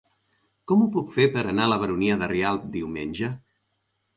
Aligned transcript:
Com 0.71 0.85
ho 0.85 0.87
puc 0.95 1.11
fer 1.17 1.27
per 1.35 1.43
anar 1.51 1.67
a 1.69 1.73
la 1.73 1.79
Baronia 1.83 2.17
de 2.23 2.31
Rialb 2.33 2.67
diumenge? 2.79 3.31